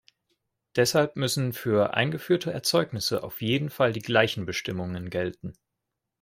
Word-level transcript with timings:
Deshalb 0.75 1.15
müssen 1.15 1.53
für 1.53 1.93
eingeführte 1.93 2.51
Erzeugnisse 2.51 3.21
auf 3.21 3.39
jeden 3.43 3.69
Fall 3.69 3.93
die 3.93 3.99
gleichen 4.01 4.47
Bestimmungen 4.47 5.11
gelten. 5.11 5.53